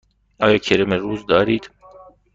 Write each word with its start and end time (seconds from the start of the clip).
آیا 0.39 0.57
کرم 0.57 0.93
روز 0.93 1.25
دارید؟ 1.25 1.69